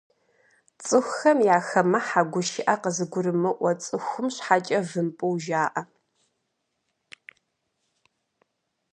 Цӏыхухэм 0.83 1.39
яхэмыхьэ, 1.55 2.21
гушыӏэ 2.31 2.75
къызыгурымыӏуэ 2.81 3.71
цӏыхум 3.83 4.27
щхьэкӏэ 4.35 4.79
вымпӏу 4.87 5.35
жаӏэ. 5.43 5.83